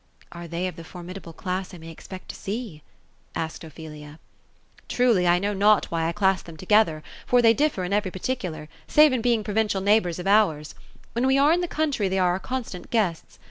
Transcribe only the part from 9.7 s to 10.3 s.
neighbors of